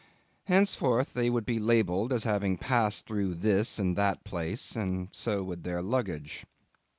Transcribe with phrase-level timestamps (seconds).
[0.45, 5.43] Henceforth they would be labelled as having passed through this and that place, and so
[5.43, 6.43] would be their luggage.